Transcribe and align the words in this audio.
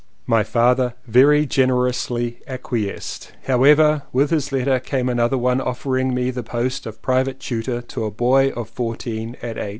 My 0.25 0.43
father 0.43 0.95
very 1.05 1.45
generously 1.45 2.39
acquiesced. 2.47 3.33
How 3.43 3.63
ever 3.63 4.01
with 4.11 4.31
his 4.31 4.51
letter 4.51 4.79
came 4.79 5.07
another 5.07 5.37
one 5.37 5.61
of 5.61 5.83
fering 5.83 6.11
me 6.11 6.31
the 6.31 6.41
post 6.41 6.87
of 6.87 7.03
Private 7.03 7.39
Tutor 7.39 7.83
to 7.83 8.05
a 8.05 8.09
boy 8.09 8.49
of 8.53 8.67
fourteen 8.67 9.37
at 9.43 9.59
H. 9.59 9.69